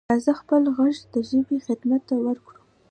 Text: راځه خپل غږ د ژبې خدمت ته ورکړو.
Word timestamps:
راځه 0.11 0.33
خپل 0.41 0.63
غږ 0.77 0.95
د 1.13 1.15
ژبې 1.29 1.57
خدمت 1.67 2.01
ته 2.09 2.15
ورکړو. 2.25 2.59